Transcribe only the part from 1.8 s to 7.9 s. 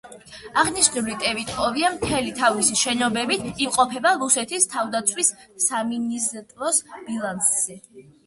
მთელი თავისი შენობებით იმყოფება რუსეთის თავდაცვის სამინისტროს ბალანსზე.